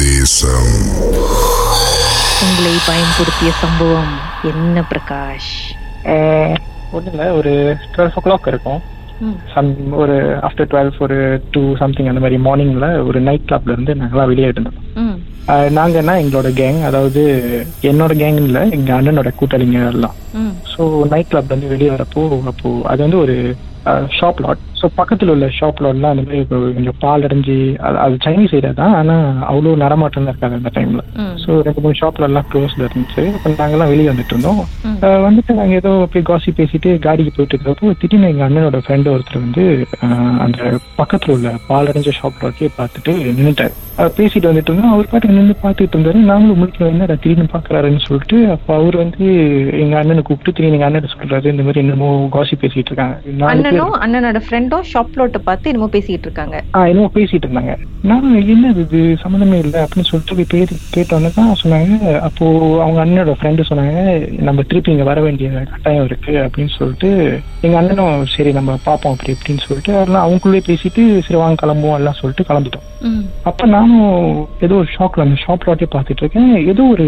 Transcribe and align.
தேசம் 0.00 0.72
உங்களை 2.42 2.72
பயன்படுத்திய 2.86 3.50
சம்பவம் 3.62 4.12
என்ன 4.42 4.84
பிரகாஷ்? 4.90 5.50
ஒன்றும் 6.92 7.12
இல்லை 7.12 7.26
ஒரு 7.30 7.52
டுவெல் 7.94 8.14
ஓ 8.16 8.20
கிளாக் 8.20 8.48
இருக்கும். 8.48 8.80
ம். 9.20 9.34
சம் 9.54 9.68
ஒரு 10.02 10.14
ஆஃப்டர் 10.40 10.68
டுவெல் 10.70 10.92
ஒரு 10.98 11.18
டூ 11.50 11.62
சம்திங் 11.76 12.10
அந்த 12.12 12.20
மாதிரி 12.20 12.38
மார்னிங்கில் 12.46 12.88
ஒரு 13.02 13.20
நைட் 13.20 13.48
கிளப்ல 13.48 13.72
இருந்து 13.72 13.94
நாங்களாம் 13.94 14.30
வெளியே 14.32 14.50
இருந்தோம். 14.52 14.78
ம். 14.96 15.16
நாங்கன்னா 15.78 16.14
எங்களோட 16.22 16.48
கேங் 16.60 16.80
அதாவது 16.84 17.22
என்னோட 17.82 18.14
கேங் 18.14 18.40
இல்லை 18.42 18.62
எங்கள் 18.70 18.96
அண்ணனோட 18.98 19.32
கூட்டாளிங்க 19.40 19.80
எல்லாம். 19.92 20.16
ம். 20.34 20.54
ஸோ 20.72 20.82
நைட் 21.12 21.32
கிளப்ல 21.32 21.54
இருந்து 21.54 21.74
வெளியே 21.74 21.90
வரப்போ 21.90 22.22
அப்போ 22.52 22.70
அது 22.84 23.00
வந்து 23.02 23.18
ஒரு 23.18 23.36
ஷாப் 24.16 24.40
லாட் 24.44 24.64
ஸோ 24.80 24.88
பக்கத்தில் 24.98 25.30
உள்ள 25.32 25.46
ஷாப் 25.56 25.80
லாட்லாம் 25.84 26.12
அந்த 26.12 26.22
மாதிரி 26.24 26.40
கொஞ்சம் 26.50 26.98
பால் 27.02 27.24
அடைஞ்சு 27.26 27.56
அது 28.04 28.14
சைனீஸ் 28.26 28.54
ஏரியா 28.58 28.72
தான். 28.80 28.94
ஆனால் 29.00 29.24
அவ்வளோ 29.50 29.74
நடமாட்டம் 29.82 30.26
தான் 30.26 30.32
இருக்காது 30.34 30.58
அந்த 30.58 30.70
டைமில் 30.76 31.02
ஸோ 31.42 31.50
ரெண்டு 31.66 31.82
மூணு 31.84 31.98
ஷாப்ல 32.00 32.28
எல்லாம் 32.28 32.46
க்ளோஸ்ல 32.50 32.86
இருந்துச்சு. 32.88 33.24
அப்போ 33.36 33.54
நாங்கெல்லாம் 33.60 33.92
வெளியே 33.92 34.10
வந்துட்டு 34.10 34.34
இருந்தோம். 34.34 34.62
வந்துட்டு 35.26 35.58
நாங்கள் 35.60 35.80
ஏதோ 35.80 35.92
போய் 36.14 36.26
காசி 36.30 36.52
பேசிட்டு 36.60 36.92
காடிக்கு 37.06 37.34
போயிட்டு 37.36 37.54
இருக்கிறப்போ 37.56 37.92
திடீர்னு 38.02 38.30
எங்கள் 38.32 38.46
அண்ணனோட 38.48 38.80
ஃப்ரெண்டு 38.86 39.12
ஒருத்தர் 39.14 39.44
வந்து 39.46 39.64
அந்த 40.46 40.60
பக்கத்தில் 41.00 41.34
உள்ள 41.36 41.52
பால் 41.70 41.90
அடைஞ்ச 41.92 42.12
ஷாப் 42.20 42.42
லாட்லேயே 42.44 42.72
பார்த்துட்டு 42.80 43.14
நின்றுட்டாரு 43.38 43.74
பேசிட்டு 44.18 44.48
வந்துட்டு 44.48 44.70
இருந்தோம் 44.70 44.92
அவர் 44.94 45.08
பாட்டுக்கு 45.10 45.36
நின்று 45.36 45.54
பார்த்துட்டு 45.62 45.96
இருந்தாரு. 45.96 46.18
நாங்களும் 46.30 46.60
முடிக்கல 46.60 46.90
என்னடா 46.92 47.14
திடீர்னு 47.22 47.46
பார்க்கறாருன்னு 47.54 48.02
சொல்லிட்டு 48.06 48.36
அப்போ 48.54 48.70
அவர் 48.78 48.96
வந்து 49.02 49.24
எங்க 49.82 49.94
அண்ணனை 50.00 50.22
கூப்பிட்டு 50.28 50.54
திடீர்னு 50.56 50.78
எங்க 50.78 50.88
அண்ணன் 50.88 51.14
சொல்றாரு 51.14 51.52
இந்த 51.54 51.64
மாதிரி 51.66 51.82
என்னமோ 51.84 52.08
காசி 52.36 52.56
பேசிட்டு 52.62 52.90
இருக்காங்க. 52.92 53.16
பேர் 53.24 53.50
அண்ணனும் 53.52 53.96
அண்ணனோட 54.04 54.40
ஃப்ரெண்டும் 54.46 54.86
ஷாப் 54.92 55.16
லோட்டை 55.20 55.40
பார்த்து 55.48 55.70
என்னமோ 55.72 55.90
பேசிட்டு 55.96 56.28
இருக்காங்க. 56.28 56.56
ஆ 56.76 56.86
என்னமோ 56.92 57.10
பேசிட்டு 57.18 57.46
இருந்தாங்க. 57.48 57.74
நான் 58.10 58.28
என்னது 58.54 58.84
இது? 58.86 59.00
சம்மந்தமே 59.24 59.58
இல்லை 59.64 59.80
அப்படின்னு 59.84 60.10
சொல்லிட்டு 60.10 60.36
போய் 60.38 60.52
பேசி 60.54 60.76
கேட்டோன்னே 60.96 61.32
தான் 61.38 61.52
சொன்னாங்க. 61.62 61.96
அப்போ 62.28 62.46
அவங்க 62.84 63.00
அண்ணனோட 63.04 63.34
ஃப்ரெண்டு 63.40 63.68
சொன்னாங்க 63.70 63.96
நம்ம 64.48 64.66
திருப்பி 64.70 64.94
இங்க 64.94 65.06
வர 65.10 65.20
வேண்டிய 65.26 65.50
கட்டாயம் 65.72 66.08
இருக்கு 66.10 66.34
அப்படின்னு 66.44 66.74
சொல்லிட்டு 66.78 67.10
எங்க 67.66 67.76
அண்ணனும் 67.80 68.26
சரி 68.36 68.52
நம்ம 68.60 68.78
பார்ப்போம் 68.88 69.14
அப்படி 69.16 69.34
இப்படின்னு 69.36 69.66
சொல்லிட்டு 69.66 69.92
அதெல்லாம் 69.98 70.24
அவங்களுக்குள்ளே 70.24 70.62
பேசிட்டு 70.70 71.04
சரி 71.26 71.40
வாங்க 71.42 71.62
கிளம்புவோம் 71.64 71.98
எல்லாம் 72.00 72.20
சொல்லிட்டு 72.22 72.48
கிளம்பிட்டோம். 72.50 72.86
அப்ப 73.42 73.66
நானும் 73.66 74.06
ஏதோ 74.58 74.74
ஒரு 74.74 74.88
ஷாக்ல 74.96 75.22
அந்த 75.22 75.36
ஷாப் 75.44 75.66
லாட்டே 75.66 75.86
பார்த்துட்டு 75.94 76.22
இருக்கேன். 76.22 76.66
ஏதோ 76.66 76.82
ஒரு 76.82 77.06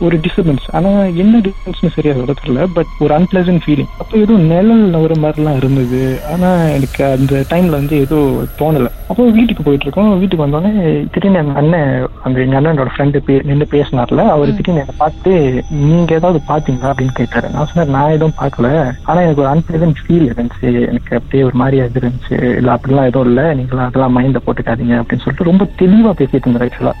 ஒரு 0.00 0.16
டிஸ்டர்பன்ஸ் 0.16 0.66
ஆனா 0.72 0.90
என்ன 1.22 1.38
டிஸ்டர்பன்ஸ்னு 1.38 1.94
சரியா 1.94 2.14
சொல்ல 2.14 2.32
தெரியல 2.32 2.66
பட் 2.74 2.86
ஒரு 2.98 3.12
அன்பிளசன்ட் 3.18 3.62
ஃபீலிங் 3.64 3.90
அப்போ 3.98 4.18
ஏதோ 4.18 4.32
நிழல் 4.32 4.84
நவர 4.94 5.14
மாதிரிலாம் 5.14 5.56
இருந்தது. 5.56 6.00
ஆனா 6.32 6.50
எனக்கு 6.68 7.04
அந்த 7.04 7.44
டைம்ல 7.52 7.70
வந்து 7.70 7.96
ஏதோ 8.00 8.18
தோணல. 8.60 8.90
அப்போ 9.08 9.22
வீட்டுக்கு 9.30 9.62
போயிட்டு 9.62 9.84
இருக்கோம். 9.84 10.18
வீட்டுக்கு 10.18 10.44
வந்தோடனே 10.46 10.72
திடீர்னு 11.14 11.38
எங்க 11.38 11.52
அண்ணன் 11.52 11.90
அந்த 12.22 12.40
எங்க 12.40 12.60
அண்ணனோட 12.60 12.90
ஃப்ரெண்டு 12.94 13.18
பே 13.18 13.40
நின்று 13.44 13.68
பேசினார்ல. 13.70 14.24
அவர் 14.26 14.54
திடீர்னு 14.54 14.80
என்னை 14.80 14.96
பார்த்து 14.98 15.32
நீங்க 15.70 16.14
ஏதாவது 16.14 16.40
பாத்தீங்களா 16.48 16.90
அப்படின்னு 16.92 17.18
கேட்டாரு. 17.20 17.50
நான் 17.50 17.66
சொன்னேன் 17.66 17.94
நான் 17.96 18.10
எதுவும் 18.10 18.38
பார்க்கல. 18.40 18.68
ஆனா 19.04 19.20
எனக்கு 19.20 19.44
ஒரு 19.44 19.50
அன்பிளசன்ட் 19.54 20.02
ஃபீல் 20.04 20.28
இருந்துச்சு. 20.32 20.72
எனக்கு 20.86 21.16
அப்படியே 21.16 21.42
ஒரு 21.42 21.56
மாதிரியா 21.56 21.84
இருந்துச்சு. 21.84 22.56
இல்ல 22.56 22.76
அப்படிலாம் 22.76 23.10
எதுவும் 23.12 23.26
இல்ல. 23.26 23.54
நீங்களா 23.54 23.84
அதெல்லாம் 23.84 24.16
மைண்ட 24.18 24.40
போட்டுக்காதீங்க 24.46 24.94
அப்படின்னு 24.96 25.14
சொல்லிட்டு 25.18 25.44
ரொம்ப 25.44 25.64
தெளிவா 25.82 26.10
பேசிட்டு 26.20 26.46
இருந்தாரு 26.46 26.66
ஆக்சுவலா 26.68 26.94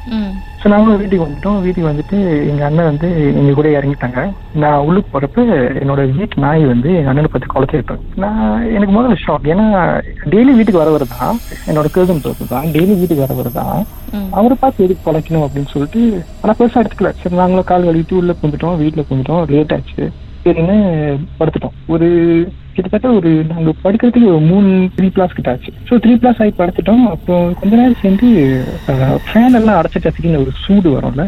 ஸோ 0.60 0.68
நாங்களும் 0.68 1.00
வீட்டுக்கு 1.00 1.26
வந்துட்டோம். 1.26 1.60
வீட்டுக்கு 1.60 1.90
வந்துட்டு 1.90 2.16
எங்க 2.50 2.64
அண்ணன் 2.64 2.84
வந்து 2.84 3.08
எங்க 3.40 3.52
கூட 3.52 3.68
இறங்கிட்டாங்க. 3.68 4.20
நான் 4.54 4.84
உள்ளுக்கு 4.86 5.12
போறப்ப 5.12 5.42
என்னோட 5.82 6.12
வீட்டு 6.12 6.40
நாய் 6.40 6.64
வந்து 6.64 6.88
எங்க 6.96 7.08
அண்ணனை 7.08 7.30
பத்தி 7.32 7.46
குலைச்சிருப்பேன் 7.46 8.02
நான் 8.16 8.70
எனக்கு 8.70 8.94
முதல்ல 8.96 9.18
ஷாக் 9.24 9.48
ஏன்னா 9.54 9.66
டெய்லி 10.32 10.52
வீட்டுக்கு 10.52 10.82
வரவர் 10.82 11.06
தான். 11.16 11.36
என்னோட 11.66 11.86
தோப்பு 12.22 12.46
தான். 12.46 12.66
டெய்லி 12.72 12.94
வீட்டுக்கு 13.00 13.26
வரவர் 13.26 13.52
தான். 13.52 13.78
ம். 14.12 14.28
அவரை 14.32 14.56
பார்த்து 14.60 14.84
எதுக்கு 14.84 15.06
குலைக்கணும் 15.06 15.46
அப்படின்னு 15.46 15.72
சொல்லிட்டு 15.74 16.02
ஆனா 16.42 16.54
பெருசா 16.58 16.80
எடுத்துக்கல. 16.82 17.12
சரி 17.22 17.34
நாங்களும் 17.34 17.64
கால் 17.64 17.88
கழுவிட்டு 17.88 18.20
உள்ள 18.20 18.34
குந்துட்டோம் 18.42 18.78
வீட்டுல 18.82 19.04
குந்துட்டோம் 19.10 19.44
லேட் 19.54 19.72
ஆச்சு. 19.72 20.04
சரின்னு 20.46 20.78
படுத்துட்டோம். 21.40 21.76
ஒரு 21.94 22.08
கிட்டத்தட்ட 22.76 23.08
ஒரு 23.18 23.30
நாங்க 23.50 23.70
படுக்கிறதுக்கு 23.84 24.30
ஒரு 24.32 24.44
மூணு 24.50 24.70
த்ரீ 24.96 25.06
பிளாஸ் 25.16 25.36
கிட்ட 25.36 25.52
ஆச்சு. 25.52 25.70
ஸோ 25.88 25.94
த்ரீ 26.04 26.14
பிளாஸ் 26.22 26.40
ஆகி 26.44 26.52
படுத்துட்டோம். 26.60 27.04
அப்புறம் 27.14 27.46
கொஞ்ச 27.60 27.72
நேரம் 27.80 28.00
சேர்ந்து 28.04 28.28
ஃபேன் 29.28 29.58
எல்லாம் 29.60 29.78
அடைச்சிட்டு 29.80 30.14
திடீர்னு 30.16 30.44
ஒரு 30.44 30.54
சூடு 30.64 30.88
வரும்ல. 30.96 31.24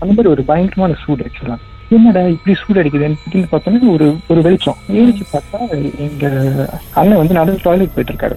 அந்த 0.00 0.12
மாதிரி 0.12 0.32
ஒரு 0.34 0.44
பயங்கரமான 0.50 0.98
சூடு 1.04 1.26
ஆக்சுவலா 1.28 1.58
என்னடா 1.96 2.22
இப்படி 2.34 2.54
சூடு 2.60 2.80
அடிக்குதுன்னு 2.80 3.50
பார்த்தோன்னா 3.50 3.90
ஒரு 3.96 4.06
ஒரு 4.32 4.40
வெளிச்சம். 4.46 4.78
ஏறிச்சு 5.00 5.24
பார்த்தா 5.32 5.58
எங்க 6.06 6.24
அண்ணன் 7.00 7.20
வந்து 7.20 7.36
நடுவு 7.38 7.62
டாய்லெட் 7.66 7.94
போயிட்டு 7.96 8.12
இருக்காரு 8.14 8.36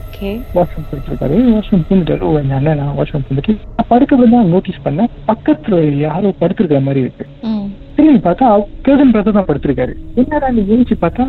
வாஷ்ரூம் 0.58 0.88
போயிட்டு 0.90 1.10
இருக்காரு 1.12 1.38
வாஷ்ரூம் 1.54 1.86
பூந்துட்டாரு 1.88 2.28
எங்க 2.42 2.56
அண்ணன் 2.60 2.80
நான் 2.82 2.96
வாஷ்ரூம் 3.00 3.26
பூந்துட்டு 3.30 3.56
நான் 3.78 3.90
படுக்கிறது 3.94 4.34
தான் 4.36 4.52
நோட்டீஸ் 4.54 4.86
பண்ணேன். 4.86 5.10
பக்கத்துல 5.32 5.80
யாரோ 6.06 6.34
படுத்திருக்கிற 6.42 6.82
மாதிரி 6.88 7.04
இருக்கு. 7.06 7.26
திரும்பி 8.10 8.28
பார்த்தா 8.28 8.48
கேர்டன் 8.86 9.12
பிரதர் 9.14 9.36
தான் 9.38 9.48
படுத்திருக்காரு. 9.48 9.94
என்னடா 10.22 10.48
ஏஞ்சி 10.76 10.96
பார்த்தா 11.02 11.24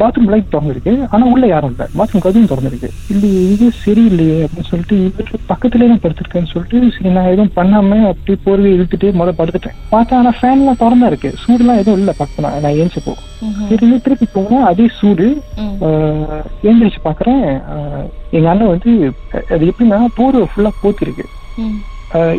பாத்ரூம் 0.00 0.30
லைட் 0.32 0.50
திறந்துருக்கு. 0.54 0.92
ஆனா 1.14 1.24
உள்ள 1.34 1.44
யாரும் 1.52 1.72
இல்லை. 1.72 1.86
பாத்ரூம் 1.98 2.24
கதவும் 2.24 2.48
திறந்துருக்கு. 2.50 2.88
இல்லை 3.12 3.30
இது 3.52 3.66
சரியில்லையே 3.84 4.36
அப்படின்னு 4.46 4.70
சொல்லிட்டு 4.72 4.96
இவருக்கு 5.06 5.38
பக்கத்துலயே 5.52 5.88
தான் 5.92 6.02
படுத்திருக்கேன்னு 6.04 6.52
சொல்லிட்டு 6.52 6.90
சரி 6.96 7.12
நான் 7.16 7.30
எதுவும் 7.32 7.54
பண்ணாம 7.58 8.00
அப்படியே 8.10 8.38
போர்வை 8.46 8.70
இழுத்துட்டு 8.76 9.14
முதல்ல 9.20 9.38
படுத்துட்டேன். 9.40 9.78
பார்த்தா 9.94 10.18
ஆனா 10.20 10.32
ஃபேன்லாம் 10.40 10.80
திறந்தா 10.82 11.10
இருக்கு 11.12 11.32
சூடுலாம் 11.44 11.80
எதுவும் 11.82 12.00
இல்லை 12.02 12.16
பக்கம் 12.20 12.46
நான் 12.46 12.60
நான் 12.66 12.78
ஏஞ்சி 12.82 13.02
போ. 13.08 13.14
ம்ஹும். 13.48 13.66
சரி 13.72 13.90
திருப்பி 14.06 14.28
போனா 14.36 14.60
அதே 14.70 14.88
சூடு 15.00 15.28
எழுந்திரிச்சு 16.68 17.02
பாக்குறேன் 17.08 17.42
எங்க 18.36 18.46
அண்ணன் 18.54 18.72
வந்து 18.74 18.92
அது 19.54 19.64
எப்படின்னா 19.72 20.00
போர்வை 20.20 20.46
ஃபுல்லா 20.52 20.72
போத்திருக்கு. 20.84 21.26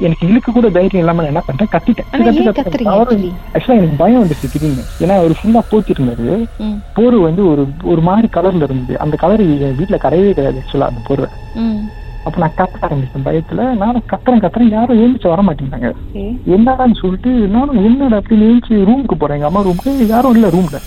எனக்கு 0.02 0.28
இழுக்க 0.28 0.52
கூட 0.52 0.70
தைரியம் 0.70 1.04
இல்லாம 1.04 1.22
நான் 1.22 1.32
என்ன 1.32 1.44
பண்ணிட்டேன் 1.48 1.72
கத்திட்டேன்? 1.72 2.08
ஆக்சுவலா 3.54 3.76
எனக்கு 3.76 3.98
பயம் 3.98 4.24
வந்துச்சு 4.24 4.52
திடீர்னு. 4.52 4.84
ஏன்னா 5.02 5.16
அவர் 5.18 5.38
ஃபுல்லா 5.40 5.62
போத்திருந்தாரு 5.72 6.28
ம். 6.60 6.78
போர்வை 6.94 7.22
வந்து 7.22 7.50
ஒரு 7.50 7.64
ஒரு 7.84 8.02
மாதிரி 8.02 8.28
கலர்ல 8.32 8.64
இருந்தது. 8.64 9.00
அந்த 9.00 9.16
கலர் 9.16 9.44
வீட்டுல 9.80 9.98
கிடையவே 9.98 10.32
கிடையாது 10.32 10.62
ஆக்சுவலா 10.64 10.88
அந்த 10.88 11.02
போர்வை. 11.08 11.30
அப்ப 12.26 12.40
நான் 12.40 12.56
கத்த 12.58 12.86
ஆரம்பிச்சேன் 12.86 13.26
பயத்துல. 13.26 13.76
நானும் 13.76 14.04
கத்துறேன் 14.10 14.42
கத்துறேன். 14.42 14.72
யாரும் 14.72 15.00
எழுந்துச்சு 15.00 15.28
வர 15.28 15.42
மாட்டேங்கிறாங்க. 15.42 15.90
ஓகே. 16.02 16.24
என்னடான்னு 16.48 17.02
சொல்லிட்டு 17.02 17.30
நானும் 17.48 17.84
என்னடா 17.84 18.18
அப்படின்னு 18.18 18.48
எழுந்துச்சு 18.48 18.78
ரூமுக்கு 18.86 19.16
போறேன். 19.16 19.38
எங்க 19.38 19.46
அம்மா 19.46 19.62
ரூமுக்கு 19.62 20.08
யாரும் 20.08 20.34
இல்ல 20.34 20.50
ரூம்ல 20.50 20.80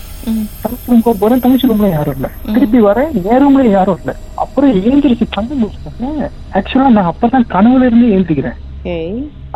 தங்கச்சி 0.63 0.89
ரூமுக்கு 0.89 1.13
போறேன் 1.19 1.39
தங்கச்சி 1.39 1.67
ரூம்ல 1.67 1.89
யாரும் 1.89 2.15
இல்ல. 2.15 2.27
திருப்பி 2.53 2.81
வரேன் 2.81 3.11
என் 3.23 3.41
ரூம்ல 3.45 3.69
யாரும் 3.69 3.97
இல்ல. 3.99 4.13
அப்புறம் 4.35 4.73
எழுந்திரிச்சு 4.81 5.27
கண்ணு 5.37 5.55
முடிச்சுட்டேன் 5.61 6.19
ஆக்சுவலா 6.53 6.89
நான் 6.89 7.13
அப்பதான் 7.13 7.49
கனவுல 7.49 7.85
இருந்து 7.85 8.07
எழுந்திக்கிறேன் 8.07 8.59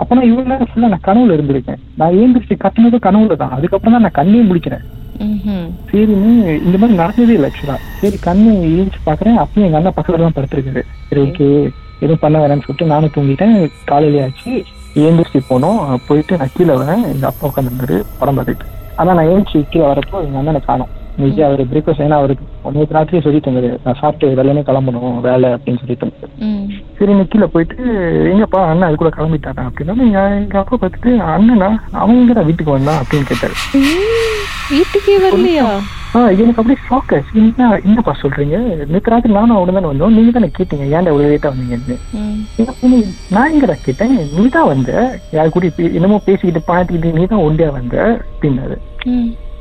அப்ப 0.01 0.15
நான் 0.15 0.27
இவ்வளவு 0.29 0.51
நேரம் 0.51 0.69
ஃபுல்லா 0.71 0.89
நான் 0.93 1.07
கனவுல 1.07 1.35
இருந்திருக்கேன். 1.37 1.79
நான் 1.99 2.17
எழுந்திரிச்சு 2.19 2.55
கத்துனதும் 2.63 3.05
கனவுல 3.07 3.35
தான். 3.41 3.55
அதுக்கப்புறம் 3.57 3.95
தான் 3.95 4.05
நான் 4.05 4.19
கண்ணே 4.19 4.41
முடிக்கிறேன். 4.49 4.83
சரின்னு 5.89 6.31
இந்த 6.65 6.75
மாதிரி 6.79 6.99
நடந்ததே 7.01 7.35
இல்லை 7.37 7.49
ஆக்சுவலா 7.49 7.77
சரி 8.01 8.17
கண்ணு 8.27 8.51
எழுந்துச்சு 8.73 9.01
பாக்குறேன் 9.09 9.37
அப்பயும் 9.43 9.67
எங்க 9.67 9.79
அண்ணா 9.79 9.93
பக்கத்துல 9.97 10.25
தான் 10.25 10.37
படுத்திருக்காரு. 10.37 10.83
சரி 11.09 11.21
ஓகே 11.27 11.47
எதுவும் 12.03 12.21
பண்ண 12.23 12.37
வேணாம்னு 12.41 12.65
சொல்லிட்டு 12.65 12.91
நானும் 12.93 13.13
தூங்கிட்டேன். 13.15 13.55
காலையிலே 13.91 14.23
ஆச்சு. 14.25 14.53
எழுந்திரிச்சு 15.03 15.41
போனோம். 15.51 15.79
போயிட்டு 16.07 16.39
நான் 16.41 16.53
கீழே 16.57 16.75
வரேன். 16.81 17.03
எங்க 17.13 17.25
அப்பா 17.31 17.49
உட்காந்துருந்தாரு 17.49 17.97
படம் 18.19 18.37
பார்த்துட்டு. 18.39 18.67
ஆனா 18.99 19.13
நான் 19.17 19.31
எழுந்துச்சு 19.31 19.61
கீழே 19.71 19.85
வரப்போ 19.91 20.19
எங்க 20.27 20.37
அண்ணனை 20.41 20.61
காணோம். 20.69 20.91
நிஜா 21.23 21.43
அவர் 21.47 21.61
பிரேக்ஃபாஸ்ட் 21.71 22.03
ஏன்னா 22.05 22.17
அவருக்கு 22.21 22.45
நேற்று 22.75 22.95
ராத்திரியே 22.95 23.23
சொல்லிட்டு 23.25 23.49
இருந்தாரு. 23.49 23.69
நான் 23.83 23.99
சாப்பிட்டு 24.01 24.35
வெள்ளனே 24.39 24.63
கிளம்பணும் 24.69 25.19
வேலை 25.27 25.49
அப்படின்னு 25.55 25.81
சொல்லிட்டு. 25.83 26.07
இருந்தாரு 26.07 26.64
சரி 26.97 27.13
நீ 27.17 27.23
கீழே 27.31 27.47
போயிட்டு 27.53 27.75
எங்கப்பா 28.33 28.59
அண்ணன் 28.69 28.87
அது 28.87 28.95
கூட 29.01 29.09
கிளம்பிட்டாரா 29.15 29.63
அப்படின்னா 29.69 29.95
எங்க 30.05 30.21
எங்க 30.41 30.57
அப்பா 30.61 30.75
பார்த்துட்டு 30.81 31.11
அண்ணனா 31.33 31.69
அவன் 32.01 32.19
எங்கடா 32.21 32.45
வீட்டுக்கு 32.47 32.75
வந்தான் 32.77 33.01
அப்படின்னு 33.01 33.29
கேட்டாரு. 33.31 33.55
வீட்டுக்கே 34.73 35.15
வரலையா? 35.25 35.65
ஆ 36.15 36.19
எனக்கு 36.41 36.59
அப்படியே 36.61 36.79
ஷாக் 36.87 37.11
ஆச்சு. 37.15 37.31
என்ன 37.41 37.67
என்னப்பா 37.87 38.13
சொல்றீங்க? 38.21 38.57
நேற்று 38.91 39.11
ராத்திரி 39.13 39.33
நானும் 39.37 39.57
அவனு 39.57 39.75
தானே 39.77 39.89
வந்தோம். 39.91 40.15
நீங்க 40.17 40.31
தானே 40.35 40.49
கேட்டீங்க 40.57 40.85
ஏன்டா 40.95 41.11
இவ்வளவு 41.13 41.31
லேட்டா 41.31 41.51
வந்தீங்கன்னு? 41.53 41.97
நான் 43.35 43.51
எங்கடா 43.55 43.75
கேட்டேன்? 43.87 44.15
நீ 44.35 44.43
தான் 44.57 44.69
வந்த. 44.73 44.91
யார் 45.37 45.55
கூட 45.55 45.71
என்னமோ 45.97 46.19
பேசிக்கிட்டு 46.29 46.61
பாட்டிக்கிட்டு 46.71 47.17
நீ 47.17 47.25
தான் 47.33 47.45
ஒண்டியா 47.47 47.69
வந்த 47.79 47.97
அப்படின்னாரு. 48.31 48.77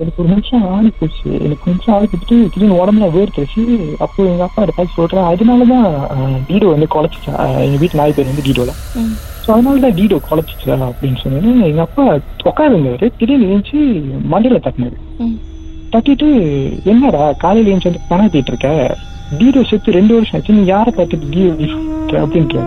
எனக்கு 0.00 0.20
ஒரு 0.20 0.28
நிமிஷம் 0.30 0.64
ஆளி 0.70 0.90
போச்சு. 0.94 1.28
எனக்கு 1.38 1.64
கொஞ்சம் 1.64 1.92
ஆளி 1.94 2.06
போட்டு 2.12 2.24
திடீர்னு 2.46 2.80
உடம்புல 2.80 3.06
வேர்த்துச்சு 3.14 3.62
அப்போ 4.04 4.20
எங்க 4.30 4.42
அப்பா 4.46 4.62
பார்த்து 4.68 4.96
சொல்றேன் 4.96 5.28
அதனாலதான் 5.30 5.86
ஆஹ், 6.14 6.38
டீடோ 6.48 6.68
வந்து 6.72 6.88
குலைச்சிச்சா 6.94 7.32
ஆஹ், 7.44 7.62
எங்க 7.64 7.78
வீட்டு 7.82 8.00
நாய் 8.00 8.16
பேர் 8.16 8.30
வந்து 8.30 8.46
டீடோல 8.48 8.72
ம். 9.00 9.14
ஸோ 9.44 9.52
அதனால 9.54 9.80
தான் 9.80 9.96
டீடோ 9.98 10.18
குலைச்சிச்சா 10.26 10.76
அப்படின்னு 10.88 11.18
சொன்னேன் 11.22 11.66
எங்க 11.66 11.82
அப்பா 11.86 12.04
உட்காந்துருந்தாரு 12.44 13.08
திடீர்னு 13.16 13.48
எழுந்துச்சு 13.48 13.80
மண்டையில 14.32 14.60
தட்டினாரு. 14.64 14.96
தட்டிட்டு 15.92 16.28
என்னடா 16.90 17.24
காலையில 17.40 17.68
எழுந்து 17.68 17.90
வந்து 17.90 18.08
பணத்திட்டு 18.08 18.50
இருக்க 18.52 18.70
டீடோ 19.32 19.60
செத்து 19.68 19.96
ரெண்டு 19.96 20.14
வருஷம் 20.14 20.38
ஆச்சு 20.38 20.56
நீ 20.56 20.64
யாரை 20.68 20.90
பார்த்துட்டு 20.92 21.28
டீடோ 21.34 21.68
அப்படின்ட்டு. 22.22 22.60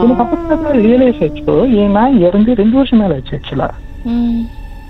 எனக்கு 0.00 0.22
அப்பதான் 0.24 0.60
ரியலைஸ் 0.82 1.22
ஆச்சு 1.24 1.54
என் 1.80 1.96
நாய் 1.96 2.22
இறந்து 2.26 2.50
ரெண்டு 2.60 2.76
வருஷம் 2.78 3.00
மேல 3.00 3.16
ஆச்சு 3.18 3.34
ஆக்சுவலா 3.38 3.68
ம். 4.10 4.42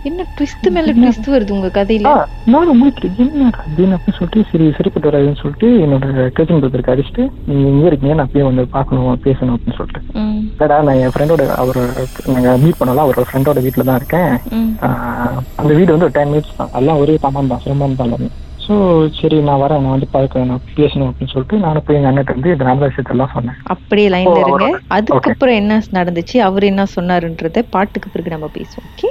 என்ன 0.09 0.25
ட்விஸ்ட் 0.37 0.67
மேல 0.75 0.93
ட்விஸ்ட் 0.99 1.29
வருது 1.35 1.55
உங்க 1.57 1.69
கதையில? 1.77 2.11
நானும் 2.55 2.81
முடிக்கிறேன் 2.81 3.21
என்ன 3.25 3.51
அப்படின்னு 3.63 3.97
அப்படின்னு 3.97 4.19
சொல்லிட்டு 4.19 4.43
சரி 4.51 4.67
சரிப்பட்டு 4.79 5.11
வராதுன்னு 5.11 5.41
சொல்லிட்டு 5.43 5.69
என்னோட 5.85 6.27
கசின் 6.39 6.63
பிரதருக்கு 6.63 6.95
அடிச்சுட்டு 6.95 7.25
நீங்க 7.49 7.67
இங்க 7.75 7.87
இருக்கீங்க 7.91 8.17
நான் 8.21 8.33
போய் 8.33 8.49
வந்து 8.49 8.65
பார்க்கணும் 8.77 9.23
பேசணும் 9.27 9.55
அப்படின்னு 9.57 9.79
சொல்லிட்டு. 9.81 10.03
இல்லடா 10.55 10.79
நான் 10.89 11.01
என் 11.05 11.15
ஃப்ரெண்டோட 11.15 11.45
அவர் 11.63 11.81
நாங்க 12.35 12.57
மீட் 12.65 12.81
பண்ணலாம் 12.81 13.07
அவரோட 13.07 13.27
ஃப்ரெண்டோட 13.31 13.63
வீட்டில் 13.67 13.89
தான் 13.91 14.01
இருக்கேன். 14.01 14.33
அந்த 15.61 15.71
வீடு 15.79 15.95
வந்து 15.95 16.09
ஒரு 16.09 16.17
டென் 16.19 16.33
மினிட்ஸ் 16.35 16.59
தான். 16.61 16.75
எல்லாம் 16.81 17.01
ஒரே 17.05 17.17
சாமான் 17.25 17.53
தான் 17.55 17.65
சிரமம் 17.65 17.99
தான் 18.01 18.09
எல்லாமே. 18.11 18.31
ஸோ 18.67 18.77
சரி 19.19 19.37
நான் 19.49 19.61
வரேன் 19.63 19.83
நான் 19.83 19.95
வந்து 19.95 20.09
பார்க்க 20.15 20.41
நான் 20.53 20.65
பேசணும் 20.79 21.09
அப்படின்னு 21.11 21.33
சொல்லிட்டு 21.35 21.59
நானும் 21.65 21.85
போய் 21.87 21.99
எங்கள் 21.99 22.11
அண்ணன் 22.11 22.33
வந்து 22.37 22.53
இந்த 22.55 22.65
நடந்த 22.69 22.89
விஷயத்தெல்லாம் 22.91 23.35
சொன்னேன். 23.35 23.59
அப்படியே 23.75 24.09
லைன்ல 24.15 24.41
இருங்க. 24.45 24.69
அதுக்கப்புறம் 24.97 25.59
என்ன 25.61 25.81
நடந்துச்சு 25.99 26.39
அவர் 26.49 26.71
என்ன 26.71 26.87
சொன்னாருன்றத 26.97 27.63
பாட்டுக்கு 27.75 28.11
பிறகு 28.15 28.35
நம்ம 28.35 28.49
பேசுவோம். 28.59 28.89
Okay 28.95 29.11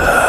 Uh... 0.00 0.27